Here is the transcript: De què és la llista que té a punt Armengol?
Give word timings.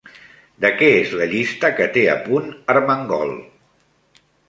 De 0.63 0.71
què 0.79 0.87
és 1.01 1.13
la 1.19 1.27
llista 1.35 1.71
que 1.81 1.89
té 1.99 2.07
a 2.17 2.17
punt 2.27 2.51
Armengol? 2.77 3.39